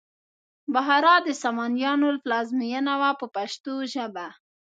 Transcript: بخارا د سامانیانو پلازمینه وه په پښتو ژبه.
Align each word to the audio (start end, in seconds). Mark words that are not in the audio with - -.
بخارا 0.73 1.15
د 1.27 1.29
سامانیانو 1.43 2.07
پلازمینه 2.23 2.93
وه 3.01 3.11
په 3.19 3.27
پښتو 3.35 3.73
ژبه. 3.93 4.27